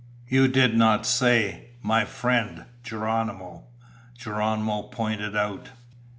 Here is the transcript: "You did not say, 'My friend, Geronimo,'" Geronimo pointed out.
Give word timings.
"You 0.27 0.47
did 0.47 0.75
not 0.75 1.05
say, 1.05 1.73
'My 1.83 2.05
friend, 2.05 2.65
Geronimo,'" 2.81 3.65
Geronimo 4.17 4.81
pointed 4.87 5.35
out. 5.37 5.69